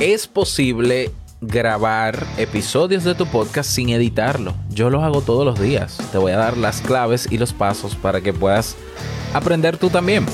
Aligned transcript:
Es 0.00 0.26
posible 0.26 1.12
grabar 1.40 2.26
episodios 2.36 3.04
de 3.04 3.14
tu 3.14 3.26
podcast 3.26 3.70
sin 3.70 3.90
editarlo. 3.90 4.52
Yo 4.70 4.90
lo 4.90 5.04
hago 5.04 5.20
todos 5.20 5.44
los 5.44 5.60
días. 5.60 5.98
Te 6.10 6.18
voy 6.18 6.32
a 6.32 6.36
dar 6.36 6.56
las 6.56 6.80
claves 6.80 7.28
y 7.30 7.38
los 7.38 7.52
pasos 7.52 7.94
para 7.94 8.20
que 8.20 8.32
puedas 8.32 8.74
aprender 9.32 9.76
tú 9.76 9.90
también. 9.90 10.26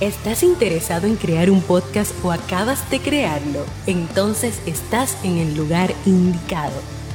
¿Estás 0.00 0.44
interesado 0.44 1.08
en 1.08 1.16
crear 1.16 1.50
un 1.50 1.60
podcast 1.60 2.12
o 2.22 2.30
acabas 2.30 2.88
de 2.88 3.00
crearlo? 3.00 3.64
Entonces 3.88 4.60
estás 4.64 5.16
en 5.24 5.38
el 5.38 5.56
lugar 5.56 5.92
indicado, 6.04 6.80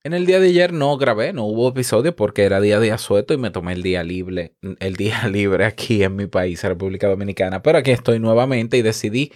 En 0.08 0.14
el 0.14 0.26
día 0.26 0.40
de 0.40 0.48
ayer 0.48 0.72
no 0.72 0.96
grabé, 0.96 1.34
no 1.34 1.44
hubo 1.44 1.68
episodio 1.68 2.16
porque 2.16 2.44
era 2.46 2.62
día 2.62 2.80
de 2.80 2.94
asueto 2.94 3.34
y 3.34 3.38
me 3.38 3.52
tomé 3.52 3.74
el 3.74 3.84
día 3.84 4.06
libre, 4.06 4.54
el 4.80 4.96
día 4.96 5.28
libre 5.30 5.66
aquí 5.66 6.02
en 6.02 6.16
mi 6.16 6.28
país, 6.28 6.64
República 6.64 7.10
Dominicana. 7.10 7.62
Pero 7.62 7.80
aquí 7.80 7.92
estoy 7.92 8.18
nuevamente 8.18 8.78
y 8.78 8.82
decidí 8.84 9.34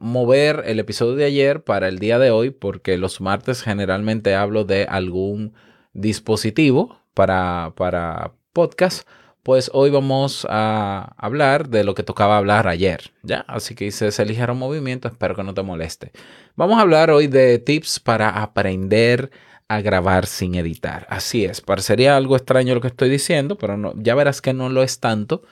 mover 0.00 0.64
el 0.66 0.80
episodio 0.80 1.14
de 1.14 1.26
ayer 1.26 1.62
para 1.62 1.86
el 1.86 2.00
día 2.00 2.18
de 2.18 2.32
hoy 2.32 2.50
porque 2.50 2.98
los 2.98 3.20
martes 3.20 3.62
generalmente 3.62 4.34
hablo 4.34 4.64
de 4.64 4.82
algún 4.82 5.54
dispositivo 5.92 6.98
para, 7.14 7.72
para 7.76 8.32
podcast 8.52 9.06
pues 9.44 9.70
hoy 9.72 9.90
vamos 9.90 10.44
a 10.50 11.14
hablar 11.16 11.68
de 11.68 11.84
lo 11.84 11.94
que 11.94 12.02
tocaba 12.02 12.36
hablar 12.36 12.66
ayer, 12.66 13.12
¿ya? 13.22 13.44
Así 13.46 13.74
que 13.74 13.86
hice 13.86 14.08
ese 14.08 14.26
ligero 14.26 14.54
movimiento, 14.54 15.08
espero 15.08 15.34
que 15.36 15.44
no 15.44 15.54
te 15.54 15.62
moleste. 15.62 16.10
Vamos 16.56 16.78
a 16.78 16.82
hablar 16.82 17.10
hoy 17.10 17.28
de 17.28 17.58
tips 17.58 18.00
para 18.00 18.28
aprender 18.42 19.30
a 19.68 19.80
grabar 19.82 20.26
sin 20.26 20.54
editar. 20.54 21.06
Así 21.10 21.44
es, 21.44 21.60
parecería 21.60 22.16
algo 22.16 22.36
extraño 22.36 22.74
lo 22.74 22.80
que 22.80 22.88
estoy 22.88 23.10
diciendo, 23.10 23.56
pero 23.58 23.76
no, 23.76 23.92
ya 23.96 24.14
verás 24.14 24.40
que 24.40 24.54
no 24.54 24.68
lo 24.70 24.82
es 24.82 24.98
tanto. 24.98 25.42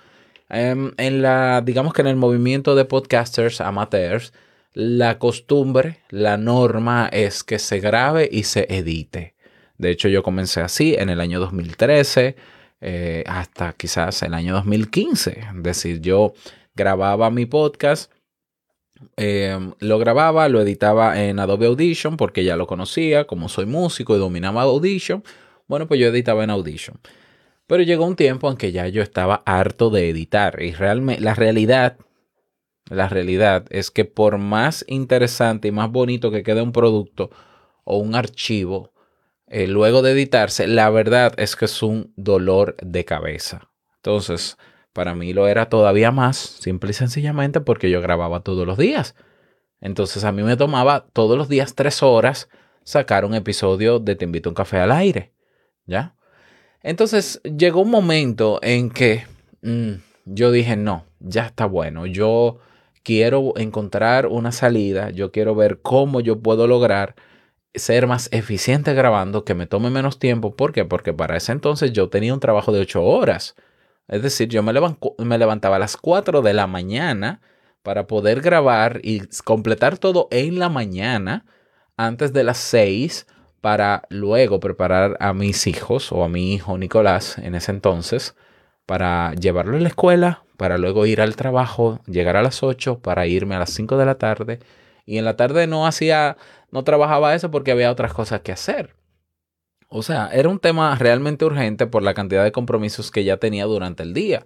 Em, 0.48 0.92
en 0.96 1.22
la, 1.22 1.62
digamos 1.64 1.92
que 1.92 2.02
en 2.02 2.08
el 2.08 2.16
movimiento 2.16 2.74
de 2.74 2.84
podcasters 2.84 3.60
amateurs, 3.60 4.32
la 4.72 5.18
costumbre, 5.18 6.00
la 6.10 6.36
norma 6.36 7.08
es 7.12 7.44
que 7.44 7.58
se 7.58 7.80
grabe 7.80 8.28
y 8.30 8.44
se 8.44 8.66
edite. 8.74 9.34
De 9.78 9.90
hecho, 9.90 10.08
yo 10.08 10.22
comencé 10.22 10.60
así 10.60 10.94
en 10.98 11.10
el 11.10 11.20
año 11.20 11.40
2013 11.40 12.36
eh, 12.80 13.24
hasta 13.26 13.72
quizás 13.72 14.22
el 14.22 14.34
año 14.34 14.54
2015. 14.54 15.30
Es 15.30 15.62
decir, 15.62 16.00
yo 16.00 16.34
grababa 16.74 17.30
mi 17.30 17.46
podcast, 17.46 18.12
em, 19.16 19.72
lo 19.78 19.98
grababa, 19.98 20.48
lo 20.48 20.60
editaba 20.60 21.22
en 21.22 21.38
Adobe 21.38 21.66
Audition 21.66 22.16
porque 22.16 22.44
ya 22.44 22.56
lo 22.56 22.66
conocía, 22.66 23.26
como 23.26 23.48
soy 23.48 23.66
músico 23.66 24.16
y 24.16 24.18
dominaba 24.18 24.62
Audition, 24.62 25.22
bueno, 25.68 25.86
pues 25.86 26.00
yo 26.00 26.08
editaba 26.08 26.44
en 26.44 26.50
Audition. 26.50 26.98
Pero 27.66 27.82
llegó 27.82 28.06
un 28.06 28.16
tiempo 28.16 28.50
en 28.50 28.56
que 28.56 28.72
ya 28.72 28.86
yo 28.88 29.02
estaba 29.02 29.42
harto 29.44 29.90
de 29.90 30.08
editar 30.08 30.62
y 30.62 30.72
realmente 30.72 31.22
la 31.22 31.34
realidad, 31.34 31.96
la 32.88 33.08
realidad 33.08 33.66
es 33.70 33.90
que 33.90 34.04
por 34.04 34.38
más 34.38 34.84
interesante 34.88 35.68
y 35.68 35.72
más 35.72 35.90
bonito 35.90 36.30
que 36.30 36.42
quede 36.44 36.62
un 36.62 36.72
producto 36.72 37.30
o 37.84 37.98
un 37.98 38.14
archivo, 38.14 38.92
eh, 39.48 39.66
luego 39.66 40.02
de 40.02 40.12
editarse, 40.12 40.66
la 40.66 40.90
verdad 40.90 41.34
es 41.38 41.56
que 41.56 41.66
es 41.66 41.82
un 41.82 42.12
dolor 42.16 42.76
de 42.82 43.04
cabeza. 43.04 43.68
Entonces, 43.96 44.56
para 44.96 45.14
mí 45.14 45.34
lo 45.34 45.46
era 45.46 45.68
todavía 45.68 46.10
más, 46.10 46.38
simple 46.38 46.88
y 46.88 46.94
sencillamente 46.94 47.60
porque 47.60 47.90
yo 47.90 48.00
grababa 48.00 48.40
todos 48.40 48.66
los 48.66 48.78
días. 48.78 49.14
Entonces 49.78 50.24
a 50.24 50.32
mí 50.32 50.42
me 50.42 50.56
tomaba 50.56 51.04
todos 51.12 51.36
los 51.36 51.50
días 51.50 51.74
tres 51.74 52.02
horas 52.02 52.48
sacar 52.82 53.26
un 53.26 53.34
episodio 53.34 53.98
de 53.98 54.16
Te 54.16 54.24
invito 54.24 54.48
a 54.48 54.52
un 54.52 54.54
café 54.54 54.78
al 54.78 54.90
aire. 54.92 55.34
¿Ya? 55.84 56.14
Entonces 56.82 57.42
llegó 57.42 57.82
un 57.82 57.90
momento 57.90 58.58
en 58.62 58.88
que 58.88 59.26
mm, 59.60 59.96
yo 60.24 60.50
dije, 60.50 60.76
no, 60.76 61.04
ya 61.20 61.44
está 61.44 61.66
bueno. 61.66 62.06
Yo 62.06 62.60
quiero 63.02 63.52
encontrar 63.58 64.26
una 64.28 64.50
salida, 64.50 65.10
yo 65.10 65.30
quiero 65.30 65.54
ver 65.54 65.82
cómo 65.82 66.20
yo 66.20 66.40
puedo 66.40 66.66
lograr 66.66 67.16
ser 67.74 68.06
más 68.06 68.30
eficiente 68.32 68.94
grabando, 68.94 69.44
que 69.44 69.52
me 69.52 69.66
tome 69.66 69.90
menos 69.90 70.18
tiempo. 70.18 70.56
¿Por 70.56 70.72
qué? 70.72 70.86
Porque 70.86 71.12
para 71.12 71.36
ese 71.36 71.52
entonces 71.52 71.92
yo 71.92 72.08
tenía 72.08 72.32
un 72.32 72.40
trabajo 72.40 72.72
de 72.72 72.80
ocho 72.80 73.04
horas. 73.04 73.56
Es 74.08 74.22
decir, 74.22 74.48
yo 74.48 74.62
me, 74.62 74.72
levantaba 74.72 75.76
a 75.76 75.78
las 75.78 75.96
4 75.96 76.42
de 76.42 76.54
la 76.54 76.66
mañana 76.66 77.40
para 77.82 78.06
poder 78.06 78.40
grabar 78.40 79.00
y 79.02 79.22
completar 79.44 79.98
todo 79.98 80.28
en 80.30 80.58
la 80.58 80.68
mañana 80.68 81.44
antes 81.96 82.32
de 82.32 82.44
las 82.44 82.58
6 82.58 83.26
para 83.60 84.02
luego 84.10 84.60
preparar 84.60 85.16
a 85.20 85.32
mis 85.32 85.66
hijos 85.66 86.12
o 86.12 86.22
a 86.22 86.28
mi 86.28 86.54
hijo 86.54 86.78
Nicolás 86.78 87.38
en 87.38 87.54
ese 87.54 87.72
entonces 87.72 88.36
para 88.86 89.34
llevarlo 89.34 89.76
a 89.76 89.80
la 89.80 89.88
escuela, 89.88 90.44
para 90.56 90.78
luego 90.78 91.06
ir 91.06 91.20
al 91.20 91.34
trabajo, 91.34 92.00
llegar 92.06 92.36
a 92.36 92.42
las 92.42 92.62
8 92.62 93.00
para 93.00 93.26
irme 93.26 93.56
a 93.56 93.60
las 93.60 93.70
5 93.70 93.96
de 93.96 94.06
la 94.06 94.16
tarde 94.16 94.60
y 95.04 95.18
en 95.18 95.24
la 95.24 95.36
tarde 95.36 95.66
no 95.66 95.86
hacía 95.86 96.36
no 96.70 96.84
trabajaba 96.84 97.34
eso 97.34 97.50
porque 97.50 97.72
había 97.72 97.90
otras 97.90 98.12
cosas 98.12 98.40
que 98.40 98.52
hacer. 98.52 98.94
O 99.96 100.02
sea, 100.02 100.28
era 100.30 100.50
un 100.50 100.58
tema 100.58 100.94
realmente 100.96 101.46
urgente 101.46 101.86
por 101.86 102.02
la 102.02 102.12
cantidad 102.12 102.44
de 102.44 102.52
compromisos 102.52 103.10
que 103.10 103.24
ya 103.24 103.38
tenía 103.38 103.64
durante 103.64 104.02
el 104.02 104.12
día. 104.12 104.44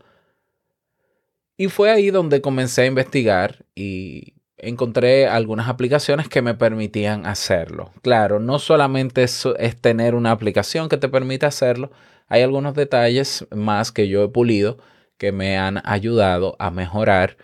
Y 1.56 1.66
fue 1.66 1.90
ahí 1.90 2.12
donde 2.12 2.40
comencé 2.40 2.82
a 2.82 2.86
investigar 2.86 3.64
y 3.74 4.34
encontré 4.56 5.26
algunas 5.26 5.68
aplicaciones 5.68 6.28
que 6.28 6.40
me 6.40 6.54
permitían 6.54 7.26
hacerlo. 7.26 7.90
Claro, 8.02 8.38
no 8.38 8.60
solamente 8.60 9.24
es, 9.24 9.44
tener 9.80 10.14
una 10.14 10.30
aplicación 10.30 10.88
que 10.88 10.98
te 10.98 11.08
permite 11.08 11.46
hacerlo, 11.46 11.90
hay 12.28 12.42
algunos 12.42 12.76
detalles 12.76 13.44
más 13.50 13.90
que 13.90 14.06
yo 14.06 14.22
he 14.22 14.28
pulido 14.28 14.78
que 15.18 15.32
me 15.32 15.58
han 15.58 15.82
ayudado 15.84 16.54
a 16.60 16.70
mejorar 16.70 17.36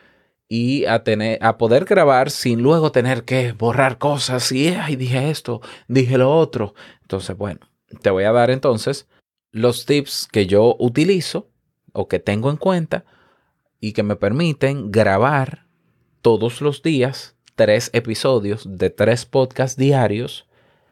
y 0.48 0.84
a, 0.84 1.02
tener, 1.02 1.44
a 1.44 1.58
poder 1.58 1.86
grabar 1.86 2.30
sin 2.30 2.62
luego 2.62 2.92
tener 2.92 3.24
que 3.24 3.50
borrar 3.50 3.98
cosas 3.98 4.52
y 4.52 4.68
ay, 4.68 4.94
dije 4.94 5.28
esto, 5.28 5.60
dije 5.88 6.18
lo 6.18 6.30
otro. 6.32 6.74
Entonces, 7.02 7.36
bueno, 7.36 7.66
te 8.02 8.10
voy 8.10 8.24
a 8.24 8.32
dar 8.32 8.50
entonces 8.50 9.08
los 9.52 9.86
tips 9.86 10.28
que 10.30 10.46
yo 10.46 10.76
utilizo 10.78 11.48
o 11.92 12.08
que 12.08 12.18
tengo 12.18 12.50
en 12.50 12.56
cuenta 12.56 13.04
y 13.80 13.92
que 13.92 14.02
me 14.02 14.16
permiten 14.16 14.90
grabar 14.90 15.66
todos 16.22 16.60
los 16.60 16.82
días 16.82 17.36
tres 17.54 17.90
episodios 17.92 18.64
de 18.68 18.90
tres 18.90 19.24
podcasts 19.24 19.76
diarios 19.76 20.46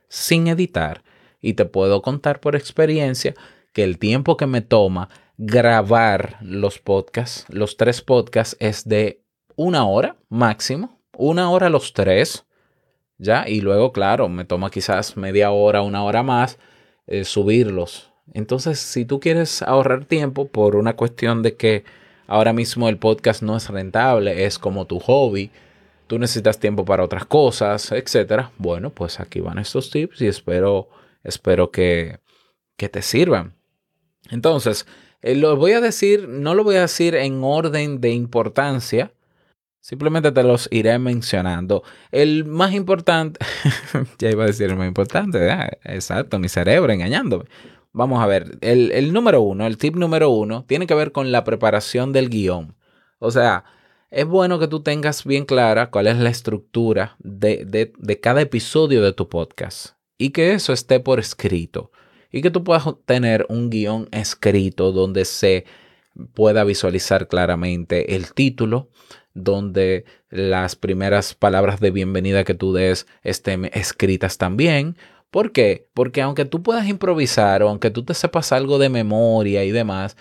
sin 0.08 0.48
editar. 0.48 1.02
Y 1.40 1.54
te 1.54 1.66
puedo 1.66 2.00
contar 2.00 2.40
por 2.40 2.56
experiencia 2.56 3.34
que 3.72 3.84
el 3.84 3.98
tiempo 3.98 4.36
que 4.36 4.46
me 4.46 4.62
toma 4.62 5.10
grabar 5.36 6.38
los 6.40 6.78
podcasts, 6.78 7.44
los 7.48 7.76
tres 7.76 8.00
podcasts, 8.00 8.56
es 8.60 8.88
de 8.88 9.22
una 9.56 9.86
hora 9.86 10.16
máximo, 10.28 11.00
una 11.16 11.50
hora 11.50 11.68
los 11.68 11.92
tres. 11.92 12.46
¿ya? 13.18 13.46
Y 13.46 13.60
luego, 13.60 13.92
claro, 13.92 14.28
me 14.28 14.44
toma 14.44 14.70
quizás 14.70 15.16
media 15.16 15.50
hora, 15.50 15.82
una 15.82 16.02
hora 16.04 16.22
más 16.22 16.58
eh, 17.06 17.24
subirlos. 17.24 18.10
Entonces, 18.32 18.78
si 18.78 19.04
tú 19.04 19.20
quieres 19.20 19.62
ahorrar 19.62 20.06
tiempo 20.06 20.48
por 20.48 20.76
una 20.76 20.96
cuestión 20.96 21.42
de 21.42 21.56
que 21.56 21.84
ahora 22.26 22.52
mismo 22.52 22.88
el 22.88 22.98
podcast 22.98 23.42
no 23.42 23.56
es 23.56 23.68
rentable, 23.68 24.44
es 24.46 24.58
como 24.58 24.86
tu 24.86 24.98
hobby, 24.98 25.50
tú 26.06 26.18
necesitas 26.18 26.58
tiempo 26.58 26.84
para 26.84 27.04
otras 27.04 27.26
cosas, 27.26 27.92
etcétera. 27.92 28.50
Bueno, 28.58 28.90
pues 28.90 29.20
aquí 29.20 29.40
van 29.40 29.58
estos 29.58 29.90
tips 29.90 30.22
y 30.22 30.26
espero, 30.26 30.88
espero 31.22 31.70
que, 31.70 32.18
que 32.76 32.88
te 32.88 33.02
sirvan. 33.02 33.54
Entonces, 34.30 34.86
eh, 35.22 35.34
lo 35.34 35.56
voy 35.56 35.72
a 35.72 35.80
decir, 35.80 36.28
no 36.28 36.54
lo 36.54 36.64
voy 36.64 36.76
a 36.76 36.82
decir 36.82 37.14
en 37.14 37.42
orden 37.42 38.00
de 38.00 38.10
importancia, 38.10 39.12
simplemente 39.84 40.32
te 40.32 40.42
los 40.42 40.66
iré 40.72 40.98
mencionando. 40.98 41.82
El 42.10 42.46
más 42.46 42.72
importante, 42.72 43.38
ya 44.18 44.30
iba 44.30 44.44
a 44.44 44.46
decir 44.46 44.70
el 44.70 44.76
más 44.76 44.88
importante, 44.88 45.46
exacto, 45.84 46.38
mi 46.38 46.48
cerebro 46.48 46.90
engañándome. 46.90 47.44
Vamos 47.92 48.22
a 48.22 48.26
ver, 48.26 48.56
el, 48.62 48.90
el 48.92 49.12
número 49.12 49.42
uno, 49.42 49.66
el 49.66 49.76
tip 49.76 49.94
número 49.94 50.30
uno, 50.30 50.64
tiene 50.64 50.86
que 50.86 50.94
ver 50.94 51.12
con 51.12 51.32
la 51.32 51.44
preparación 51.44 52.12
del 52.12 52.30
guion. 52.30 52.74
O 53.18 53.30
sea, 53.30 53.64
es 54.10 54.24
bueno 54.24 54.58
que 54.58 54.68
tú 54.68 54.80
tengas 54.80 55.24
bien 55.24 55.44
clara 55.44 55.90
cuál 55.90 56.06
es 56.06 56.16
la 56.16 56.30
estructura 56.30 57.16
de, 57.18 57.92
cada 58.22 58.40
episodio 58.40 59.02
de 59.02 59.12
tu 59.12 59.28
podcast 59.28 59.96
y 60.16 60.30
que 60.30 60.54
eso 60.54 60.72
esté 60.72 60.98
por 60.98 61.20
escrito 61.20 61.92
y 62.32 62.40
que 62.40 62.50
tú 62.50 62.64
puedas 62.64 62.84
tener 63.04 63.44
un 63.50 63.68
guion 63.68 64.08
escrito 64.12 64.92
donde 64.92 65.26
se 65.26 65.66
pueda 66.32 66.64
visualizar 66.64 67.28
claramente 67.28 68.14
el 68.16 68.32
título, 68.32 68.88
donde 69.34 70.04
las 70.30 70.76
primeras 70.76 71.34
palabras 71.34 71.80
de 71.80 71.90
bienvenida 71.90 72.44
que 72.44 72.54
tú 72.54 72.72
des 72.72 73.06
estén 73.22 73.66
escritas 73.74 74.38
también. 74.38 74.96
¿Por 75.30 75.52
qué? 75.52 75.88
Porque 75.94 76.22
aunque 76.22 76.44
tú 76.44 76.62
puedas 76.62 76.86
improvisar 76.86 77.62
o 77.62 77.68
aunque 77.68 77.90
tú 77.90 78.04
te 78.04 78.14
sepas 78.14 78.52
algo 78.52 78.78
de 78.78 78.88
memoria 78.88 79.64
y 79.64 79.72
demás, 79.72 80.16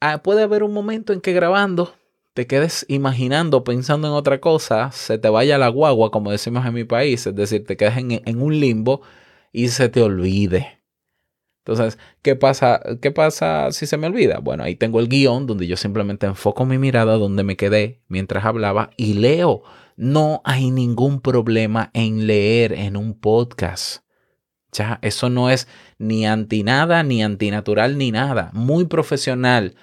ah, 0.00 0.22
puede 0.22 0.42
haber 0.42 0.62
un 0.62 0.72
momento 0.72 1.12
en 1.12 1.20
que 1.20 1.32
grabando 1.32 1.94
te 2.34 2.46
quedes 2.48 2.84
imaginando, 2.88 3.64
pensando 3.64 4.08
en 4.08 4.14
otra 4.14 4.40
cosa, 4.40 4.90
se 4.92 5.18
te 5.18 5.28
vaya 5.28 5.56
la 5.56 5.68
guagua, 5.68 6.10
como 6.10 6.32
decimos 6.32 6.66
en 6.66 6.74
mi 6.74 6.84
país, 6.84 7.26
es 7.26 7.34
decir, 7.34 7.64
te 7.64 7.76
quedes 7.76 7.96
en, 7.96 8.42
un 8.42 8.58
limbo 8.58 9.02
y 9.52 9.68
se 9.68 9.88
te 9.88 10.02
olvide. 10.02 10.80
Entonces, 11.66 11.98
¿qué 12.20 12.36
pasa, 12.36 12.82
¿qué 13.00 13.10
pasa 13.10 13.72
si 13.72 13.86
se 13.86 13.96
me 13.96 14.06
olvida? 14.06 14.38
Bueno, 14.38 14.64
ahí 14.64 14.76
tengo 14.76 15.00
el 15.00 15.08
guion 15.08 15.46
donde 15.46 15.66
yo 15.66 15.78
simplemente 15.78 16.26
enfoco 16.26 16.66
mi 16.66 16.76
mirada 16.76 17.16
donde 17.16 17.42
me 17.42 17.56
quedé 17.56 18.02
mientras 18.06 18.44
hablaba 18.44 18.90
y 18.98 19.14
leo. 19.14 19.62
No 19.96 20.42
hay 20.44 20.70
ningún 20.70 21.20
problema 21.20 21.90
en 21.94 22.26
leer 22.26 22.74
en 22.74 22.98
un 22.98 23.18
podcast. 23.18 24.02
Ya, 24.72 24.98
eso 25.00 25.30
no 25.30 25.48
es 25.48 25.66
ni 25.98 26.26
anti 26.26 26.64
nada, 26.64 27.02
ni 27.02 27.22
antinatural, 27.22 27.96
ni 27.96 28.10
nada. 28.10 28.50
Muy 28.52 28.84
profesional, 28.84 29.74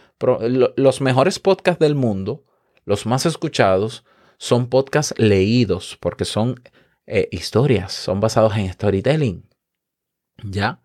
los 0.75 1.01
mejores 1.01 1.39
podcasts 1.39 1.80
del 1.80 1.95
mundo, 1.95 2.45
los 2.86 3.07
más 3.07 3.25
escuchados, 3.25 4.06
son 4.38 4.68
podcasts 4.68 5.16
leídos 5.18 5.98
porque 6.00 6.25
son 6.25 6.62
eh, 7.07 7.28
historias, 7.31 7.92
son 7.92 8.19
basados 8.19 8.56
en 8.56 8.72
storytelling. 8.72 9.50
¿Ya? 10.44 10.81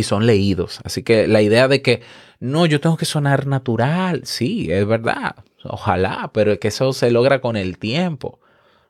Y 0.00 0.02
son 0.02 0.26
leídos. 0.26 0.80
Así 0.82 1.02
que 1.02 1.26
la 1.26 1.42
idea 1.42 1.68
de 1.68 1.82
que 1.82 2.00
no, 2.38 2.64
yo 2.64 2.80
tengo 2.80 2.96
que 2.96 3.04
sonar 3.04 3.46
natural, 3.46 4.22
sí, 4.24 4.72
es 4.72 4.86
verdad. 4.86 5.36
Ojalá, 5.62 6.30
pero 6.32 6.58
que 6.58 6.68
eso 6.68 6.94
se 6.94 7.10
logra 7.10 7.42
con 7.42 7.56
el 7.56 7.76
tiempo. 7.76 8.40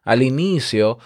Al 0.04 0.22
inicio, 0.22 0.98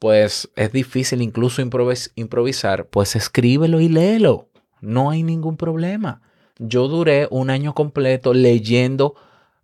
pues 0.00 0.50
es 0.56 0.72
difícil 0.72 1.22
incluso 1.22 1.62
improvisar, 1.62 2.86
pues 2.88 3.14
escríbelo 3.14 3.78
y 3.78 3.88
léelo. 3.88 4.48
No 4.80 5.10
hay 5.10 5.22
ningún 5.22 5.56
problema. 5.56 6.22
Yo 6.58 6.88
duré 6.88 7.28
un 7.30 7.50
año 7.50 7.72
completo 7.72 8.34
leyendo 8.34 9.14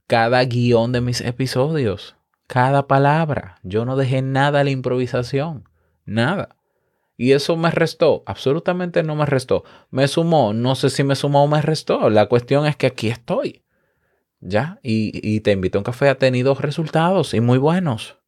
cada 0.06 0.44
guion 0.44 0.92
de 0.92 1.00
mis 1.00 1.20
episodios, 1.22 2.14
cada 2.46 2.86
palabra. 2.86 3.58
Yo 3.64 3.84
no 3.84 3.96
dejé 3.96 4.22
nada 4.22 4.60
a 4.60 4.64
la 4.64 4.70
improvisación, 4.70 5.68
nada. 6.04 6.54
Y 7.22 7.34
eso 7.34 7.56
me 7.56 7.70
restó, 7.70 8.24
absolutamente 8.26 9.04
no 9.04 9.14
me 9.14 9.26
restó. 9.26 9.62
Me 9.92 10.08
sumó, 10.08 10.52
no 10.52 10.74
sé 10.74 10.90
si 10.90 11.04
me 11.04 11.14
sumó 11.14 11.44
o 11.44 11.46
me 11.46 11.62
restó. 11.62 12.10
La 12.10 12.26
cuestión 12.26 12.66
es 12.66 12.74
que 12.74 12.88
aquí 12.88 13.10
estoy. 13.10 13.62
¿Ya? 14.40 14.80
Y, 14.82 15.12
y 15.22 15.38
te 15.38 15.52
invito 15.52 15.78
a 15.78 15.82
un 15.82 15.84
café, 15.84 16.08
ha 16.08 16.18
tenido 16.18 16.52
resultados 16.56 17.32
y 17.32 17.40
muy 17.40 17.58
buenos. 17.58 18.18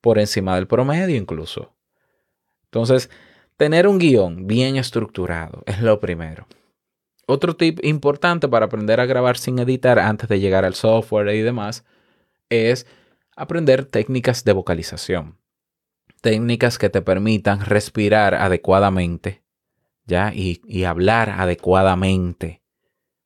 Por 0.00 0.20
encima 0.20 0.54
del 0.54 0.68
promedio 0.68 1.16
incluso. 1.16 1.74
Entonces, 2.66 3.10
tener 3.56 3.88
un 3.88 3.98
guion 3.98 4.46
bien 4.46 4.76
estructurado 4.76 5.64
es 5.66 5.82
lo 5.82 5.98
primero. 5.98 6.46
Otro 7.26 7.56
tip 7.56 7.84
importante 7.84 8.46
para 8.46 8.66
aprender 8.66 9.00
a 9.00 9.06
grabar 9.06 9.38
sin 9.38 9.58
editar 9.58 9.98
antes 9.98 10.28
de 10.28 10.38
llegar 10.38 10.64
al 10.64 10.74
software 10.74 11.34
y 11.34 11.42
demás 11.42 11.84
es 12.48 12.86
aprender 13.34 13.86
técnicas 13.86 14.44
de 14.44 14.52
vocalización. 14.52 15.36
Técnicas 16.26 16.76
que 16.76 16.90
te 16.90 17.02
permitan 17.02 17.60
respirar 17.60 18.34
adecuadamente, 18.34 19.44
¿ya? 20.06 20.32
Y, 20.34 20.60
y 20.66 20.82
hablar 20.82 21.30
adecuadamente 21.30 22.64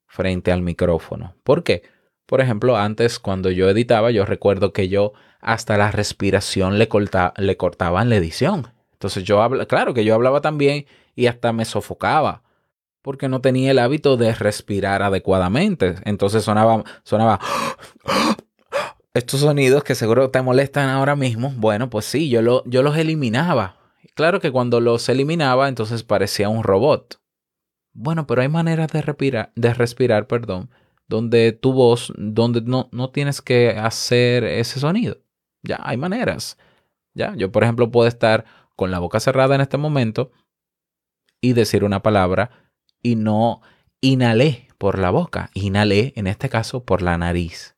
frente 0.06 0.52
al 0.52 0.60
micrófono. 0.60 1.34
¿Por 1.42 1.64
qué? 1.64 1.82
Por 2.26 2.42
ejemplo, 2.42 2.76
antes 2.76 3.18
cuando 3.18 3.50
yo 3.50 3.70
editaba, 3.70 4.10
yo 4.10 4.26
recuerdo 4.26 4.74
que 4.74 4.90
yo 4.90 5.14
hasta 5.40 5.78
la 5.78 5.90
respiración 5.90 6.78
le, 6.78 6.90
le 7.38 7.56
cortaba 7.56 8.02
en 8.02 8.10
la 8.10 8.16
edición. 8.16 8.70
Entonces 8.92 9.24
yo 9.24 9.40
hablaba, 9.40 9.64
claro 9.64 9.94
que 9.94 10.04
yo 10.04 10.14
hablaba 10.14 10.42
también 10.42 10.84
y 11.14 11.26
hasta 11.26 11.54
me 11.54 11.64
sofocaba 11.64 12.42
porque 13.00 13.30
no 13.30 13.40
tenía 13.40 13.70
el 13.70 13.78
hábito 13.78 14.18
de 14.18 14.34
respirar 14.34 15.02
adecuadamente. 15.02 15.94
Entonces 16.04 16.44
sonaba, 16.44 16.84
sonaba 17.02 17.40
estos 19.14 19.40
sonidos 19.40 19.84
que 19.84 19.94
seguro 19.94 20.30
te 20.30 20.42
molestan 20.42 20.88
ahora 20.88 21.16
mismo. 21.16 21.52
Bueno, 21.56 21.90
pues 21.90 22.04
sí, 22.04 22.28
yo, 22.28 22.42
lo, 22.42 22.62
los 22.64 22.96
eliminaba. 22.96 23.76
Claro 24.14 24.40
que 24.40 24.50
cuando 24.50 24.80
los 24.80 25.08
eliminaba, 25.08 25.68
entonces 25.68 26.02
parecía 26.02 26.48
un 26.48 26.62
robot. 26.62 27.20
Bueno, 27.92 28.26
pero 28.26 28.42
hay 28.42 28.48
maneras 28.48 28.92
de 28.92 29.02
respirar, 29.02 29.52
de 29.56 29.74
respirar, 29.74 30.26
perdón, 30.26 30.70
donde 31.08 31.52
tu 31.52 31.72
voz, 31.72 32.12
donde 32.16 32.60
no, 32.60 32.88
no 32.92 33.10
tienes 33.10 33.42
que 33.42 33.70
hacer 33.70 34.44
ese 34.44 34.78
sonido. 34.78 35.18
Ya, 35.62 35.80
hay 35.82 35.96
maneras. 35.96 36.56
Ya, 37.14 37.34
yo 37.36 37.50
por 37.50 37.64
ejemplo 37.64 37.90
puedo 37.90 38.06
estar 38.06 38.44
con 38.76 38.90
la 38.90 39.00
boca 39.00 39.18
cerrada 39.18 39.56
en 39.56 39.60
este 39.60 39.76
momento 39.76 40.30
y 41.40 41.52
decir 41.54 41.82
una 41.82 42.02
palabra 42.02 42.50
y 43.02 43.16
no 43.16 43.60
inhalé 44.00 44.68
por 44.78 44.98
la 44.98 45.10
boca, 45.10 45.50
inhalé 45.54 46.12
en 46.16 46.26
este 46.26 46.48
caso 46.48 46.84
por 46.84 47.02
la 47.02 47.18
nariz. 47.18 47.76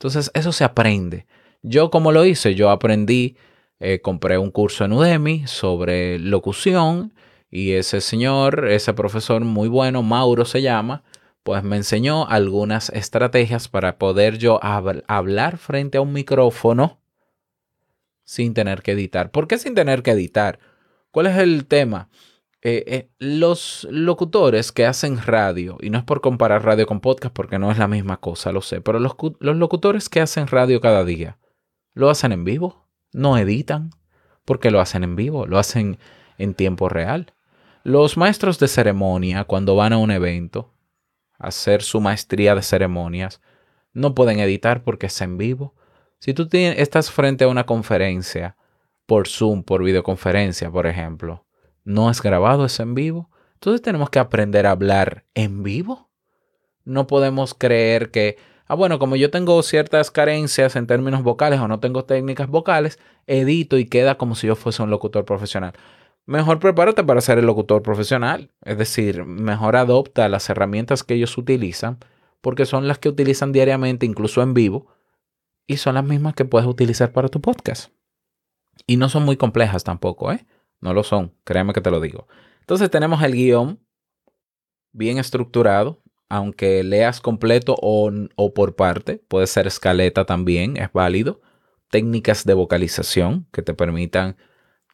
Entonces 0.00 0.30
eso 0.32 0.50
se 0.50 0.64
aprende. 0.64 1.26
Yo 1.60 1.90
como 1.90 2.10
lo 2.10 2.24
hice, 2.24 2.54
yo 2.54 2.70
aprendí, 2.70 3.36
eh, 3.80 4.00
compré 4.00 4.38
un 4.38 4.50
curso 4.50 4.86
en 4.86 4.94
Udemy 4.94 5.46
sobre 5.46 6.18
locución 6.18 7.12
y 7.50 7.72
ese 7.72 8.00
señor, 8.00 8.68
ese 8.70 8.94
profesor 8.94 9.44
muy 9.44 9.68
bueno, 9.68 10.02
Mauro 10.02 10.46
se 10.46 10.62
llama, 10.62 11.02
pues 11.42 11.62
me 11.64 11.76
enseñó 11.76 12.26
algunas 12.26 12.88
estrategias 12.88 13.68
para 13.68 13.98
poder 13.98 14.38
yo 14.38 14.58
hablar 14.62 15.58
frente 15.58 15.98
a 15.98 16.00
un 16.00 16.14
micrófono 16.14 16.98
sin 18.24 18.54
tener 18.54 18.80
que 18.80 18.92
editar. 18.92 19.30
¿Por 19.30 19.48
qué 19.48 19.58
sin 19.58 19.74
tener 19.74 20.02
que 20.02 20.12
editar? 20.12 20.60
¿Cuál 21.10 21.26
es 21.26 21.36
el 21.36 21.66
tema? 21.66 22.08
Eh, 22.62 22.84
eh, 22.86 23.10
los 23.18 23.88
locutores 23.90 24.70
que 24.70 24.84
hacen 24.84 25.18
radio, 25.18 25.78
y 25.80 25.88
no 25.88 25.96
es 25.96 26.04
por 26.04 26.20
comparar 26.20 26.62
radio 26.64 26.86
con 26.86 27.00
podcast 27.00 27.34
porque 27.34 27.58
no 27.58 27.70
es 27.70 27.78
la 27.78 27.88
misma 27.88 28.18
cosa, 28.18 28.52
lo 28.52 28.60
sé, 28.60 28.82
pero 28.82 28.98
los, 28.98 29.14
los 29.38 29.56
locutores 29.56 30.10
que 30.10 30.20
hacen 30.20 30.46
radio 30.46 30.80
cada 30.80 31.04
día, 31.04 31.38
lo 31.94 32.10
hacen 32.10 32.32
en 32.32 32.44
vivo, 32.44 32.86
no 33.12 33.38
editan, 33.38 33.90
porque 34.44 34.70
lo 34.70 34.80
hacen 34.80 35.04
en 35.04 35.16
vivo, 35.16 35.46
lo 35.46 35.58
hacen 35.58 35.98
en 36.36 36.54
tiempo 36.54 36.88
real. 36.88 37.32
Los 37.82 38.18
maestros 38.18 38.58
de 38.58 38.68
ceremonia, 38.68 39.44
cuando 39.44 39.74
van 39.74 39.94
a 39.94 39.98
un 39.98 40.10
evento, 40.10 40.74
a 41.38 41.48
hacer 41.48 41.82
su 41.82 42.00
maestría 42.00 42.54
de 42.54 42.62
ceremonias, 42.62 43.40
no 43.94 44.14
pueden 44.14 44.38
editar 44.38 44.82
porque 44.82 45.06
es 45.06 45.20
en 45.22 45.38
vivo. 45.38 45.74
Si 46.18 46.34
tú 46.34 46.46
estás 46.52 47.10
frente 47.10 47.44
a 47.44 47.48
una 47.48 47.64
conferencia, 47.64 48.56
por 49.06 49.26
Zoom, 49.26 49.62
por 49.64 49.82
videoconferencia, 49.82 50.70
por 50.70 50.86
ejemplo, 50.86 51.46
no 51.84 52.10
es 52.10 52.22
grabado, 52.22 52.64
es 52.64 52.80
en 52.80 52.94
vivo. 52.94 53.30
Entonces 53.54 53.82
tenemos 53.82 54.10
que 54.10 54.18
aprender 54.18 54.66
a 54.66 54.70
hablar 54.70 55.24
en 55.34 55.62
vivo. 55.62 56.10
No 56.84 57.06
podemos 57.06 57.54
creer 57.54 58.10
que, 58.10 58.38
ah, 58.66 58.74
bueno, 58.74 58.98
como 58.98 59.16
yo 59.16 59.30
tengo 59.30 59.62
ciertas 59.62 60.10
carencias 60.10 60.76
en 60.76 60.86
términos 60.86 61.22
vocales 61.22 61.60
o 61.60 61.68
no 61.68 61.78
tengo 61.78 62.04
técnicas 62.04 62.48
vocales, 62.48 62.98
edito 63.26 63.76
y 63.78 63.86
queda 63.86 64.16
como 64.16 64.34
si 64.34 64.46
yo 64.46 64.56
fuese 64.56 64.82
un 64.82 64.90
locutor 64.90 65.24
profesional. 65.24 65.74
Mejor 66.26 66.58
prepárate 66.58 67.04
para 67.04 67.20
ser 67.20 67.38
el 67.38 67.46
locutor 67.46 67.82
profesional. 67.82 68.50
Es 68.62 68.78
decir, 68.78 69.24
mejor 69.24 69.76
adopta 69.76 70.28
las 70.28 70.48
herramientas 70.48 71.02
que 71.02 71.14
ellos 71.14 71.36
utilizan, 71.36 71.98
porque 72.40 72.66
son 72.66 72.88
las 72.88 72.98
que 72.98 73.08
utilizan 73.08 73.52
diariamente, 73.52 74.06
incluso 74.06 74.40
en 74.42 74.54
vivo, 74.54 74.86
y 75.66 75.76
son 75.76 75.94
las 75.96 76.04
mismas 76.04 76.34
que 76.34 76.44
puedes 76.44 76.68
utilizar 76.68 77.12
para 77.12 77.28
tu 77.28 77.40
podcast. 77.40 77.92
Y 78.86 78.96
no 78.96 79.08
son 79.08 79.24
muy 79.24 79.36
complejas 79.36 79.84
tampoco, 79.84 80.32
¿eh? 80.32 80.46
No 80.80 80.94
lo 80.94 81.02
son, 81.02 81.34
créeme 81.44 81.72
que 81.72 81.80
te 81.80 81.90
lo 81.90 82.00
digo. 82.00 82.26
Entonces 82.60 82.90
tenemos 82.90 83.22
el 83.22 83.32
guion 83.32 83.80
bien 84.92 85.18
estructurado, 85.18 86.02
aunque 86.28 86.82
leas 86.84 87.20
completo 87.20 87.74
o, 87.80 88.10
o 88.36 88.54
por 88.54 88.76
parte, 88.76 89.22
puede 89.28 89.46
ser 89.46 89.66
escaleta 89.66 90.24
también, 90.24 90.76
es 90.76 90.92
válido. 90.92 91.40
Técnicas 91.90 92.44
de 92.44 92.54
vocalización 92.54 93.48
que 93.52 93.62
te 93.62 93.74
permitan 93.74 94.36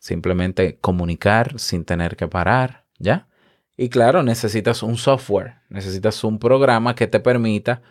simplemente 0.01 0.79
comunicar 0.79 1.59
sin 1.59 1.85
tener 1.85 2.17
que 2.17 2.29
parar, 2.29 2.87
¿ya? 2.99 3.29
Y 3.77 3.91
claro, 3.91 4.23
necesitas 4.23 4.83
un 4.83 4.97
software, 4.97 5.57
necesitas 5.69 6.25
un 6.25 6.39
programa 6.39 6.95
que 6.95 7.07
te 7.07 7.21
permita 7.21 7.83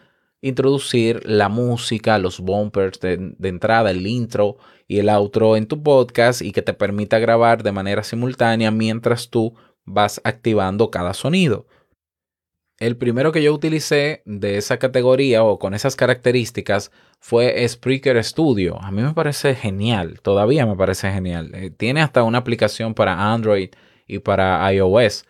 introducir 0.45 1.21
la 1.25 1.49
música, 1.49 2.19
los 2.19 2.39
bumpers 2.39 2.99
de, 2.99 3.33
entrada, 3.41 3.89
el 3.89 4.05
intro 4.05 4.57
y 4.87 4.99
el 4.99 5.09
outro 5.09 5.57
en 5.57 5.65
tu 5.65 5.81
podcast 5.81 6.43
y 6.43 6.51
que 6.51 6.61
te 6.61 6.73
permita 6.73 7.17
grabar 7.17 7.63
de 7.63 7.71
manera 7.71 8.03
simultánea 8.03 8.69
mientras 8.69 9.31
tú 9.31 9.55
vas 9.85 10.21
activando 10.23 10.91
cada 10.91 11.15
sonido. 11.15 11.65
El 12.77 12.95
primero 12.95 13.31
que 13.31 13.41
yo 13.41 13.55
utilicé 13.55 14.21
de 14.25 14.57
esa 14.57 14.77
categoría 14.77 15.43
o 15.43 15.57
con 15.57 15.73
esas 15.73 15.95
características 15.95 16.91
fue 17.19 17.67
Spreaker 17.67 18.23
Studio. 18.23 18.79
A 18.81 18.91
mí 18.91 19.01
me 19.01 19.13
parece 19.13 19.55
genial, 19.55 20.19
todavía 20.21 20.67
me 20.67 20.75
parece 20.75 21.11
genial. 21.11 21.55
Eh, 21.55 21.71
tiene 21.71 22.01
hasta 22.01 22.21
una 22.21 22.37
aplicación 22.37 22.93
para 22.93 23.33
Android 23.33 23.69
y 24.05 24.19
para 24.19 24.71
iOS. 24.71 25.25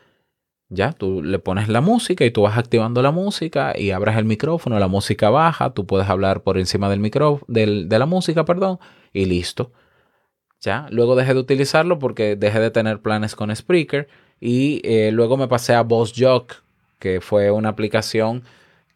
Ya, 0.75 0.91
tú 0.91 1.23
le 1.23 1.39
pones 1.39 1.69
la 1.69 1.79
música 1.79 2.25
y 2.25 2.31
tú 2.31 2.41
vas 2.41 2.57
activando 2.57 3.01
la 3.01 3.11
música 3.11 3.73
y 3.77 3.91
abres 3.91 4.17
el 4.17 4.25
micrófono, 4.25 4.77
la 4.77 4.89
música 4.89 5.29
baja, 5.29 5.73
tú 5.73 5.85
puedes 5.85 6.09
hablar 6.09 6.41
por 6.43 6.57
encima 6.57 6.89
del 6.89 6.99
micrófono, 6.99 7.45
de 7.47 7.97
la 7.97 8.05
música, 8.05 8.43
perdón, 8.43 8.79
y 9.13 9.25
listo. 9.25 9.71
Ya, 10.59 10.87
luego 10.89 11.15
dejé 11.15 11.33
de 11.33 11.39
utilizarlo 11.39 11.97
porque 11.97 12.35
dejé 12.35 12.59
de 12.59 12.71
tener 12.71 12.99
planes 13.01 13.35
con 13.35 13.55
Spreaker 13.55 14.09
y 14.41 14.81
eh, 14.83 15.11
luego 15.13 15.37
me 15.37 15.47
pasé 15.47 15.75
a 15.75 15.83
BossJock, 15.83 16.55
que 16.99 17.21
fue 17.21 17.51
una 17.51 17.69
aplicación 17.69 18.43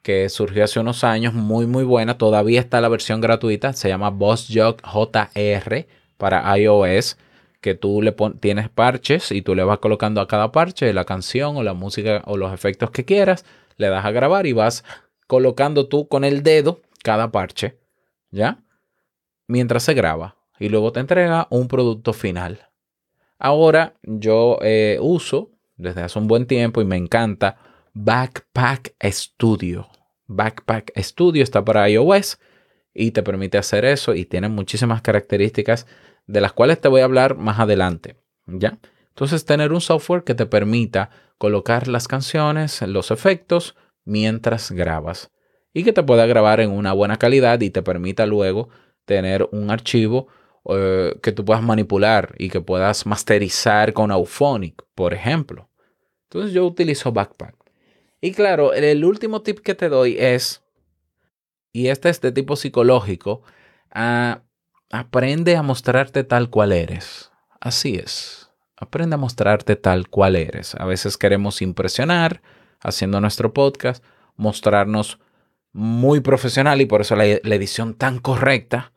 que 0.02 0.28
surgió 0.30 0.64
hace 0.64 0.80
unos 0.80 1.04
años, 1.04 1.34
muy 1.34 1.66
muy 1.66 1.84
buena. 1.84 2.18
Todavía 2.18 2.60
está 2.60 2.82
la 2.82 2.90
versión 2.90 3.22
gratuita, 3.22 3.74
se 3.74 3.88
llama 3.88 4.10
BossJock 4.10 4.82
JR 4.84 5.88
para 6.18 6.58
iOS, 6.58 7.18
que 7.62 7.76
tú 7.76 8.02
le 8.02 8.16
tienes 8.40 8.70
parches 8.70 9.32
y 9.32 9.42
tú 9.42 9.56
le 9.56 9.64
vas 9.64 9.80
colocando 9.80 10.22
a 10.22 10.28
cada 10.28 10.52
parche 10.52 10.94
la 10.94 11.06
canción 11.06 11.58
o 11.58 11.64
la 11.64 11.74
música 11.74 12.24
o 12.26 12.38
los 12.38 12.54
efectos 12.54 12.92
que 12.92 13.06
quieras, 13.06 13.46
le 13.78 13.90
das 13.90 14.06
a 14.06 14.12
grabar 14.12 14.46
y 14.46 14.54
vas 14.54 14.84
colocando 15.28 15.88
tú 15.88 16.08
con 16.08 16.24
el 16.24 16.44
dedo 16.44 16.82
cada 17.04 17.32
parche, 17.32 17.80
¿ya? 18.32 18.64
Mientras 19.48 19.84
se 19.84 19.94
graba 19.94 20.38
y 20.60 20.70
luego 20.70 20.92
te 20.92 21.00
entrega 21.00 21.48
un 21.50 21.68
producto 21.68 22.14
final. 22.14 22.68
Ahora 23.38 23.96
yo 24.04 24.60
eh, 24.62 24.98
uso 25.02 25.52
desde 25.78 26.02
hace 26.02 26.20
un 26.20 26.28
buen 26.28 26.46
tiempo 26.46 26.82
y 26.82 26.86
me 26.86 26.98
encanta 26.98 27.58
Backpack 27.94 28.96
Studio. 29.06 29.88
Backpack 30.28 30.92
Studio 31.00 31.42
está 31.42 31.64
para 31.64 31.90
iOS 31.90 32.38
y 32.94 33.12
te 33.12 33.24
permite 33.24 33.58
hacer 33.58 33.86
eso 33.86 34.14
y 34.14 34.26
tiene 34.26 34.50
muchísimas 34.50 35.02
características 35.02 35.88
de 36.30 36.42
las 36.42 36.54
cuales 36.54 36.80
te 36.80 36.88
voy 36.88 37.02
a 37.02 37.06
hablar 37.06 37.38
más 37.38 37.60
adelante. 37.60 38.16
¿Ya? 38.46 38.80
Entonces, 39.10 39.46
tener 39.46 39.74
un 39.74 39.82
software 39.82 40.24
que 40.24 40.36
te 40.36 40.46
permita 40.46 41.10
colocar 41.38 41.88
las 41.88 42.08
canciones, 42.08 42.82
los 42.84 43.12
efectos, 43.12 43.76
mientras 44.06 44.72
grabas 44.72 45.32
y 45.74 45.84
que 45.84 45.94
te 45.94 46.04
pueda 46.04 46.26
grabar 46.26 46.60
en 46.60 46.72
una 46.72 46.94
buena 46.94 47.18
calidad 47.18 47.62
y 47.62 47.70
te 47.70 47.84
permita 47.84 48.26
luego 48.26 48.70
tener 49.06 49.48
un 49.52 49.70
archivo 49.70 50.28
eh, 50.70 51.16
que 51.22 51.32
tú 51.32 51.46
puedas 51.46 51.64
manipular 51.64 52.36
y 52.38 52.50
que 52.50 52.62
puedas 52.62 53.06
masterizar 53.06 53.94
con 53.94 54.12
Auphonic, 54.12 54.84
por 54.96 55.14
ejemplo. 55.14 55.70
Entonces 56.24 56.54
yo 56.54 56.66
utilizo 56.66 57.12
Backpack. 57.12 57.56
Y 58.22 58.34
claro, 58.34 58.74
el 58.74 59.06
último 59.06 59.42
tip 59.42 59.60
que 59.60 59.76
te 59.76 59.90
doy 59.90 60.18
es, 60.20 60.62
y 61.72 61.88
este 61.88 62.10
es 62.10 62.20
de 62.22 62.32
tipo 62.32 62.56
psicológico, 62.56 63.44
ah, 63.92 64.42
aprende 64.90 65.56
a 65.56 65.64
mostrarte 65.64 66.24
tal 66.24 66.50
cual 66.50 66.72
eres. 66.72 67.32
Así 67.60 67.96
es. 67.96 68.50
Aprende 68.78 69.16
a 69.16 69.18
mostrarte 69.18 69.76
tal 69.76 70.10
cual 70.10 70.36
eres. 70.36 70.76
A 70.76 70.86
veces 70.86 71.18
queremos 71.18 71.62
impresionar 71.62 72.42
haciendo 72.82 73.20
nuestro 73.20 73.54
podcast, 73.54 74.04
mostrarnos 74.36 75.20
muy 75.74 76.22
profesional 76.22 76.82
y 76.82 76.86
por 76.86 77.02
eso 77.02 77.16
la, 77.16 77.26
edición 77.26 77.94
tan 77.94 78.20
correcta, 78.20 78.94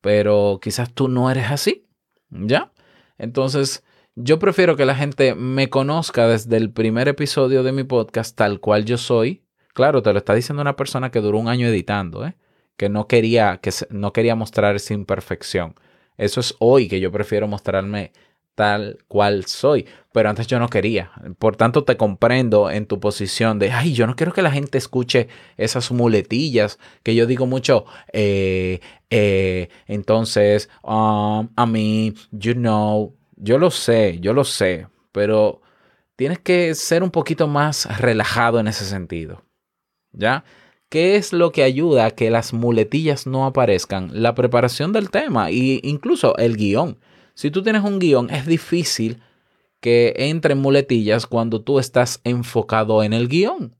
pero 0.00 0.60
quizás 0.62 0.92
tú 0.92 1.08
no 1.08 1.30
eres 1.30 1.50
así, 1.50 1.86
¿ya? 2.30 2.72
Entonces, 3.18 3.82
yo 4.14 4.38
prefiero 4.38 4.76
que 4.76 4.84
la 4.84 4.94
gente 4.94 5.34
me 5.34 5.68
conozca 5.70 6.28
desde 6.28 6.58
el 6.58 6.70
primer 6.70 7.08
episodio 7.08 7.62
de 7.62 7.72
mi 7.72 7.84
podcast 7.84 8.36
tal 8.36 8.60
cual 8.60 8.84
yo 8.84 8.98
soy. 8.98 9.42
Claro, 9.74 10.02
te 10.02 10.12
lo 10.12 10.18
está 10.18 10.34
diciendo 10.34 10.62
una 10.62 10.76
persona 10.76 11.10
que 11.10 11.20
duró 11.20 11.38
un 11.38 11.48
año 11.48 11.66
editando, 11.66 12.26
¿eh? 12.26 12.36
Que 12.76 12.88
no 12.88 13.06
quería, 13.08 13.58
que 13.62 13.70
no 13.90 14.12
quería 14.12 14.34
mostrar 14.34 14.76
esa 14.76 14.94
imperfección. 14.94 15.74
Eso 16.18 16.40
es 16.40 16.54
hoy 16.58 16.88
que 16.88 17.00
yo 17.00 17.12
prefiero 17.12 17.48
mostrarme 17.48 18.12
tal 18.56 18.98
cual 19.06 19.44
soy, 19.44 19.86
pero 20.12 20.30
antes 20.30 20.46
yo 20.46 20.58
no 20.58 20.68
quería. 20.68 21.12
Por 21.38 21.56
tanto, 21.56 21.84
te 21.84 21.96
comprendo 21.98 22.70
en 22.70 22.86
tu 22.86 22.98
posición 22.98 23.58
de, 23.58 23.70
ay, 23.70 23.92
yo 23.92 24.06
no 24.06 24.16
quiero 24.16 24.32
que 24.32 24.42
la 24.42 24.50
gente 24.50 24.78
escuche 24.78 25.28
esas 25.58 25.92
muletillas 25.92 26.78
que 27.02 27.14
yo 27.14 27.26
digo 27.26 27.46
mucho, 27.46 27.84
eh, 28.12 28.80
eh, 29.10 29.68
entonces, 29.86 30.70
um, 30.82 31.48
a 31.54 31.66
mí, 31.66 32.14
you 32.32 32.54
know, 32.54 33.14
yo 33.36 33.58
lo 33.58 33.70
sé, 33.70 34.18
yo 34.20 34.32
lo 34.32 34.44
sé, 34.44 34.88
pero 35.12 35.60
tienes 36.16 36.38
que 36.38 36.74
ser 36.74 37.02
un 37.02 37.10
poquito 37.10 37.46
más 37.46 38.00
relajado 38.00 38.58
en 38.58 38.68
ese 38.68 38.86
sentido. 38.86 39.44
¿Ya? 40.12 40.44
¿Qué 40.88 41.16
es 41.16 41.32
lo 41.32 41.50
que 41.50 41.64
ayuda 41.64 42.06
a 42.06 42.10
que 42.12 42.30
las 42.30 42.52
muletillas 42.52 43.26
no 43.26 43.44
aparezcan? 43.44 44.10
La 44.12 44.34
preparación 44.34 44.92
del 44.92 45.10
tema 45.10 45.50
e 45.50 45.80
incluso 45.82 46.36
el 46.36 46.56
guion. 46.56 46.98
Si 47.34 47.50
tú 47.50 47.62
tienes 47.62 47.82
un 47.82 47.98
guion, 47.98 48.30
es 48.30 48.46
difícil 48.46 49.20
que 49.80 50.14
entren 50.16 50.58
muletillas 50.58 51.26
cuando 51.26 51.60
tú 51.60 51.78
estás 51.80 52.20
enfocado 52.24 53.02
en 53.02 53.12
el 53.12 53.28
guion. 53.28 53.74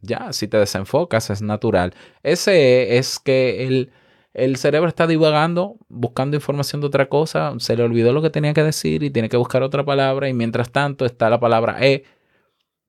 Ya, 0.00 0.32
si 0.32 0.48
te 0.48 0.56
desenfocas 0.58 1.30
es 1.30 1.42
natural. 1.42 1.94
Ese 2.22 2.98
es 2.98 3.18
que 3.18 3.66
el, 3.66 3.90
el 4.32 4.56
cerebro 4.56 4.88
está 4.88 5.06
divagando, 5.06 5.76
buscando 5.88 6.36
información 6.36 6.80
de 6.80 6.86
otra 6.86 7.08
cosa, 7.08 7.54
se 7.58 7.76
le 7.76 7.82
olvidó 7.82 8.12
lo 8.12 8.22
que 8.22 8.30
tenía 8.30 8.54
que 8.54 8.62
decir 8.62 9.02
y 9.02 9.10
tiene 9.10 9.28
que 9.28 9.36
buscar 9.36 9.62
otra 9.62 9.84
palabra 9.84 10.28
y 10.28 10.34
mientras 10.34 10.70
tanto 10.70 11.04
está 11.04 11.30
la 11.30 11.40
palabra 11.40 11.84
E. 11.84 12.04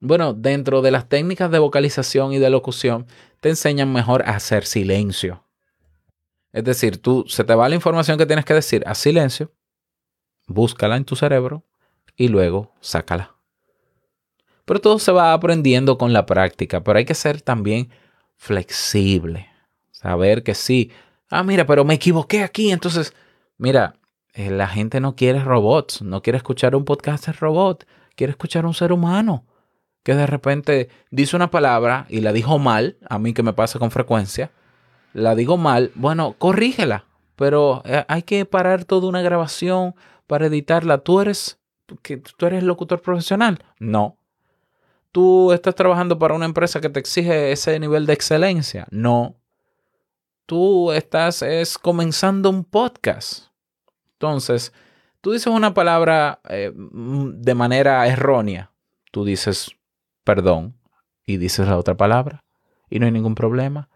Bueno, 0.00 0.34
dentro 0.34 0.82
de 0.82 0.90
las 0.90 1.08
técnicas 1.08 1.50
de 1.50 1.58
vocalización 1.58 2.32
y 2.32 2.38
de 2.38 2.50
locución, 2.50 3.06
te 3.40 3.48
enseñan 3.48 3.92
mejor 3.92 4.22
a 4.22 4.36
hacer 4.36 4.66
silencio. 4.66 5.44
Es 6.52 6.64
decir, 6.64 7.00
tú 7.00 7.24
se 7.28 7.44
te 7.44 7.54
va 7.54 7.68
la 7.68 7.74
información 7.74 8.18
que 8.18 8.26
tienes 8.26 8.44
que 8.44 8.54
decir 8.54 8.82
a 8.86 8.94
silencio, 8.94 9.52
búscala 10.46 10.96
en 10.96 11.04
tu 11.04 11.16
cerebro 11.16 11.64
y 12.14 12.28
luego 12.28 12.74
sácala. 12.80 13.36
Pero 14.64 14.80
todo 14.80 14.98
se 14.98 15.12
va 15.12 15.32
aprendiendo 15.32 15.96
con 15.96 16.12
la 16.12 16.26
práctica, 16.26 16.82
pero 16.82 16.98
hay 16.98 17.04
que 17.04 17.14
ser 17.14 17.40
también 17.40 17.90
flexible. 18.36 19.48
Saber 19.92 20.42
que 20.42 20.54
sí, 20.54 20.90
ah, 21.30 21.42
mira, 21.42 21.66
pero 21.66 21.84
me 21.84 21.94
equivoqué 21.94 22.42
aquí. 22.42 22.70
Entonces, 22.70 23.14
mira, 23.56 23.96
eh, 24.34 24.50
la 24.50 24.66
gente 24.66 25.00
no 25.00 25.14
quiere 25.14 25.42
robots, 25.42 26.02
no 26.02 26.20
quiere 26.20 26.36
escuchar 26.36 26.74
un 26.74 26.84
podcast 26.84 27.26
de 27.26 27.32
robot, 27.32 27.86
quiere 28.14 28.32
escuchar 28.32 28.66
un 28.66 28.74
ser 28.74 28.92
humano 28.92 29.46
que 30.06 30.14
de 30.14 30.28
repente 30.28 30.88
dice 31.10 31.34
una 31.34 31.50
palabra 31.50 32.06
y 32.08 32.20
la 32.20 32.32
dijo 32.32 32.60
mal, 32.60 32.96
a 33.10 33.18
mí 33.18 33.34
que 33.34 33.42
me 33.42 33.52
pasa 33.52 33.80
con 33.80 33.90
frecuencia, 33.90 34.52
la 35.12 35.34
digo 35.34 35.56
mal, 35.56 35.90
bueno, 35.96 36.36
corrígela, 36.38 37.06
pero 37.34 37.82
eh, 37.84 38.04
hay 38.06 38.22
que 38.22 38.44
parar 38.44 38.84
toda 38.84 39.08
una 39.08 39.20
grabación 39.20 39.96
para 40.28 40.46
editarla. 40.46 40.98
¿Tú 40.98 41.20
eres, 41.20 41.58
que, 42.02 42.18
tú 42.18 42.46
eres 42.46 42.62
locutor 42.62 43.02
profesional? 43.02 43.64
No. 43.80 44.16
¿Tú 45.10 45.52
estás 45.52 45.74
trabajando 45.74 46.18
para 46.20 46.34
una 46.34 46.44
empresa 46.44 46.80
que 46.80 46.88
te 46.88 47.00
exige 47.00 47.50
ese 47.50 47.80
nivel 47.80 48.06
de 48.06 48.12
excelencia? 48.12 48.86
No 48.92 49.34
tú 50.46 50.92
estás 50.92 51.42
es 51.42 51.76
comenzando 51.76 52.48
un 52.48 52.62
podcast. 52.62 53.48
Entonces, 54.12 54.72
tú 55.20 55.32
dices 55.32 55.48
una 55.48 55.74
palabra 55.74 56.40
eh, 56.48 56.72
de 56.74 57.54
manera 57.54 58.06
errónea. 58.06 58.70
Tú 59.10 59.24
dices 59.24 59.75
perdón 60.26 60.74
y 61.24 61.38
dices 61.38 61.68
la 61.68 61.78
otra 61.78 61.96
palabra 61.96 62.44
y 62.90 62.98
no 62.98 63.06
hay 63.06 63.12
ningún 63.12 63.34
problema. 63.34 63.88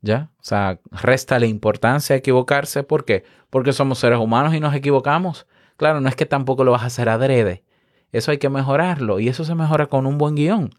¿Ya? 0.00 0.30
O 0.38 0.44
sea, 0.44 0.80
resta 0.92 1.40
la 1.40 1.46
importancia 1.46 2.14
de 2.14 2.20
equivocarse. 2.20 2.84
¿Por 2.84 3.04
qué? 3.04 3.24
Porque 3.50 3.72
somos 3.72 3.98
seres 3.98 4.20
humanos 4.20 4.54
y 4.54 4.60
nos 4.60 4.72
equivocamos. 4.72 5.48
Claro, 5.76 6.00
no 6.00 6.08
es 6.08 6.14
que 6.14 6.24
tampoco 6.24 6.62
lo 6.62 6.70
vas 6.70 6.82
a 6.82 6.86
hacer 6.86 7.08
adrede. 7.08 7.64
Eso 8.12 8.30
hay 8.30 8.38
que 8.38 8.48
mejorarlo 8.48 9.18
y 9.18 9.28
eso 9.28 9.44
se 9.44 9.56
mejora 9.56 9.86
con 9.86 10.06
un 10.06 10.16
buen 10.16 10.36
guion. 10.36 10.70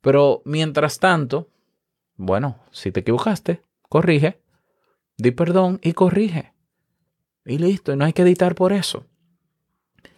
Pero 0.00 0.40
mientras 0.46 0.98
tanto, 0.98 1.48
bueno, 2.16 2.58
si 2.70 2.90
te 2.92 3.00
equivocaste, 3.00 3.62
corrige, 3.90 4.40
di 5.18 5.32
perdón 5.32 5.78
y 5.82 5.92
corrige. 5.92 6.54
Y 7.44 7.58
listo, 7.58 7.92
y 7.92 7.96
no 7.96 8.06
hay 8.06 8.14
que 8.14 8.22
editar 8.22 8.54
por 8.54 8.72
eso. 8.72 9.04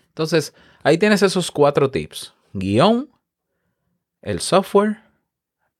Entonces, 0.09 0.55
ahí 0.85 0.97
tienes 0.97 1.23
esos 1.23 1.51
cuatro 1.51 1.91
tips. 1.91 2.35
Guión, 2.53 3.11
el 4.23 4.41
software, 4.41 4.99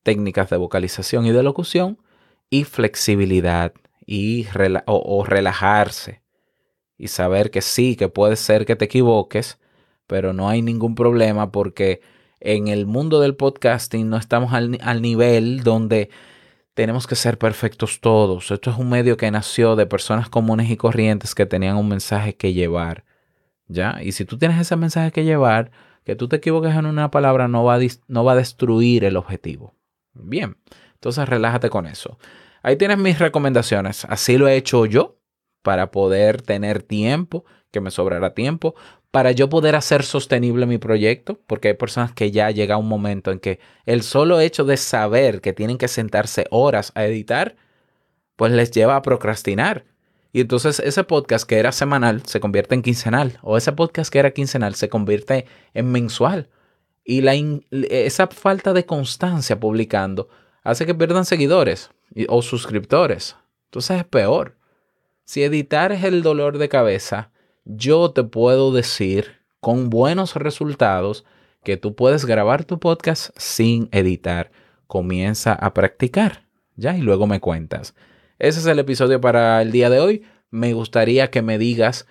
técnicas 0.03 0.49
de 0.49 0.57
vocalización 0.57 1.25
y 1.25 1.31
de 1.31 1.43
locución 1.43 1.99
y 2.49 2.63
flexibilidad 2.63 3.73
y 4.05 4.47
o, 4.85 5.23
relajarse 5.25 6.21
y 6.97 7.09
saber 7.09 7.51
que 7.51 7.61
sí, 7.61 7.95
que 7.95 8.09
puede 8.09 8.35
ser 8.35 8.65
que 8.65 8.75
te 8.75 8.85
equivoques, 8.85 9.59
pero 10.07 10.33
no 10.33 10.49
hay 10.49 10.61
ningún 10.61 10.95
problema 10.95 11.51
porque 11.51 12.01
en 12.39 12.67
el 12.67 12.85
mundo 12.85 13.19
del 13.19 13.35
podcasting 13.35 14.09
no 14.09 14.17
estamos 14.17 14.53
al, 14.53 14.79
al 14.81 15.01
nivel 15.01 15.63
donde 15.63 16.09
tenemos 16.73 17.07
que 17.07 17.15
ser 17.15 17.37
perfectos 17.37 17.99
todos. 17.99 18.51
Esto 18.51 18.71
es 18.71 18.77
un 18.77 18.89
medio 18.89 19.17
que 19.17 19.29
nació 19.31 19.75
de 19.75 19.85
personas 19.85 20.29
comunes 20.29 20.69
y 20.69 20.77
corrientes 20.77 21.35
que 21.35 21.45
tenían 21.45 21.75
un 21.75 21.89
mensaje 21.89 22.35
que 22.35 22.53
llevar. 22.53 23.03
¿Ya? 23.67 23.99
Y 24.01 24.13
si 24.13 24.25
tú 24.25 24.37
tienes 24.37 24.59
ese 24.59 24.75
mensaje 24.75 25.11
que 25.11 25.25
llevar, 25.25 25.71
que 26.09 26.15
tú 26.15 26.27
te 26.27 26.37
equivoques 26.37 26.75
en 26.75 26.87
una 26.87 27.11
palabra 27.11 27.47
no 27.47 27.63
va 27.63 27.75
a, 27.75 27.79
no 28.07 28.23
va 28.23 28.33
destruir 28.33 29.03
el 29.03 29.15
objetivo. 29.15 29.75
Bien, 30.13 30.57
entonces 30.95 31.29
relájate 31.29 31.69
con 31.69 31.85
eso. 31.85 32.17
Ahí 32.63 32.77
tienes 32.77 32.97
mis 32.97 33.19
recomendaciones. 33.19 34.05
Así 34.05 34.39
lo 34.39 34.47
he 34.47 34.55
hecho 34.55 34.87
yo 34.87 35.19
para 35.61 35.91
poder 35.91 36.41
tener 36.41 36.81
tiempo, 36.81 37.45
que 37.69 37.79
me 37.79 37.91
sobrará 37.91 38.33
tiempo, 38.33 38.73
para 39.11 39.33
yo 39.33 39.49
poder 39.49 39.75
hacer 39.75 40.01
sostenible 40.01 40.65
mi 40.65 40.79
proyecto, 40.79 41.41
porque 41.45 41.67
hay 41.67 41.73
personas 41.75 42.11
que 42.11 42.31
ya 42.31 42.49
llega 42.49 42.77
un 42.77 42.87
momento 42.87 43.31
en 43.31 43.37
que 43.37 43.59
el 43.85 44.01
solo 44.01 44.39
hecho 44.39 44.65
de 44.65 44.77
saber 44.77 45.41
que 45.41 45.53
tienen 45.53 45.77
que 45.77 45.87
sentarse 45.87 46.47
horas 46.49 46.91
a 46.95 47.05
editar, 47.05 47.55
pues 48.35 48.51
les 48.51 48.71
lleva 48.71 48.95
a 48.95 49.03
procrastinar. 49.03 49.85
Y 50.31 50.41
entonces 50.41 50.79
ese 50.79 51.03
podcast 51.03 51.47
que 51.47 51.57
era 51.57 51.71
semanal 51.71 52.23
se 52.25 52.39
convierte 52.39 52.75
en 52.75 52.81
quincenal, 52.81 53.39
o 53.41 53.57
ese 53.57 53.71
podcast 53.71 54.11
que 54.11 54.19
era 54.19 54.31
quincenal 54.31 54.75
se 54.75 54.89
convierte 54.89 55.45
en 55.73 55.91
mensual. 55.91 56.49
Y 57.03 57.21
la 57.21 57.33
esa 57.71 58.27
falta 58.27 58.73
de 58.73 58.85
constancia 58.85 59.59
publicando 59.59 60.29
hace 60.63 60.85
que 60.85 60.93
pierdan 60.93 61.25
seguidores 61.25 61.89
o 62.27 62.41
suscriptores. 62.41 63.35
Entonces 63.65 63.97
es 63.97 64.05
peor. 64.05 64.57
Si 65.25 65.43
editar 65.43 65.91
es 65.91 66.03
el 66.03 66.21
dolor 66.21 66.57
de 66.57 66.69
cabeza, 66.69 67.31
yo 67.65 68.11
te 68.11 68.23
puedo 68.23 68.71
decir 68.71 69.39
con 69.59 69.89
buenos 69.89 70.35
resultados 70.35 71.25
que 71.63 71.77
tú 71.77 71.95
puedes 71.95 72.25
grabar 72.25 72.63
tu 72.65 72.79
podcast 72.79 73.31
sin 73.37 73.89
editar. 73.91 74.51
Comienza 74.87 75.53
a 75.53 75.73
practicar, 75.73 76.47
¿ya? 76.75 76.95
Y 76.95 77.01
luego 77.01 77.27
me 77.27 77.39
cuentas. 77.39 77.95
Ese 78.39 78.61
es 78.61 78.65
el 78.67 78.79
episodio 78.79 79.19
para 79.19 79.61
el 79.61 79.73
día 79.73 79.89
de 79.89 79.99
hoy. 79.99 80.23
Me 80.49 80.71
gustaría 80.71 81.29
que 81.29 81.41
me 81.41 81.57
digas 81.57 82.07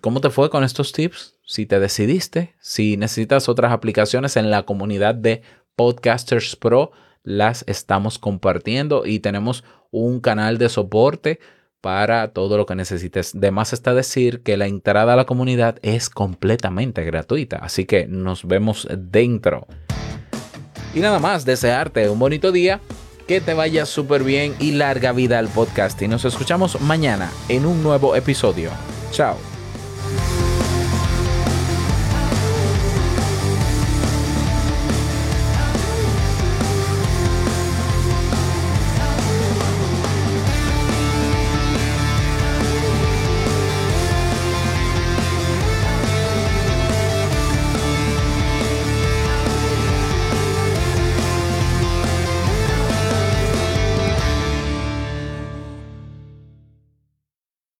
cómo 0.00 0.22
te 0.22 0.30
fue 0.30 0.48
con 0.48 0.64
estos 0.64 0.92
tips, 0.92 1.34
si 1.46 1.66
te 1.66 1.78
decidiste, 1.78 2.54
si 2.60 2.96
necesitas 2.96 3.48
otras 3.50 3.70
aplicaciones 3.70 4.38
en 4.38 4.50
la 4.50 4.62
comunidad 4.62 5.14
de 5.14 5.42
Podcasters 5.76 6.56
Pro, 6.56 6.92
las 7.22 7.62
estamos 7.68 8.18
compartiendo 8.18 9.04
y 9.04 9.20
tenemos 9.20 9.64
un 9.90 10.20
canal 10.20 10.56
de 10.56 10.70
soporte 10.70 11.40
para 11.82 12.32
todo 12.32 12.56
lo 12.56 12.64
que 12.64 12.74
necesites. 12.74 13.38
De 13.38 13.50
más 13.50 13.74
está 13.74 13.92
decir 13.92 14.42
que 14.42 14.56
la 14.56 14.66
entrada 14.66 15.12
a 15.12 15.16
la 15.16 15.26
comunidad 15.26 15.78
es 15.82 16.08
completamente 16.08 17.04
gratuita, 17.04 17.58
así 17.58 17.84
que 17.84 18.06
nos 18.06 18.48
vemos 18.48 18.88
dentro. 18.90 19.66
Y 20.94 21.00
nada 21.00 21.18
más, 21.18 21.44
desearte 21.44 22.08
un 22.08 22.18
bonito 22.18 22.50
día, 22.50 22.80
que 23.26 23.40
te 23.40 23.54
vaya 23.54 23.86
súper 23.86 24.24
bien 24.24 24.54
y 24.58 24.72
larga 24.72 25.12
vida 25.12 25.38
al 25.38 25.48
podcast. 25.48 26.00
Y 26.02 26.08
nos 26.08 26.24
escuchamos 26.24 26.80
mañana 26.80 27.30
en 27.48 27.66
un 27.66 27.82
nuevo 27.82 28.16
episodio. 28.16 28.70
Chao. 29.10 29.53